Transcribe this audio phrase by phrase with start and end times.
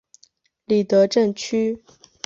[0.65, 1.83] 里德镇区。